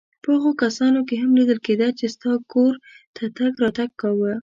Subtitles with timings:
[0.23, 2.73] په هغو کسانو کې هم لیدل کېده چا ستا کور
[3.15, 4.33] ته تګ راتګ کاوه.